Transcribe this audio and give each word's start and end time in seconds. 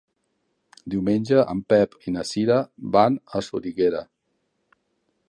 Diumenge 0.93 1.43
en 1.53 1.61
Pep 1.73 1.93
i 2.11 2.13
na 2.15 2.25
Cira 2.31 2.57
van 2.97 3.21
a 3.37 3.43
Soriguera. 3.49 4.03